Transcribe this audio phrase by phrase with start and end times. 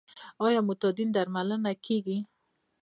[0.45, 2.17] آیا معتادین درملنه کیږي؟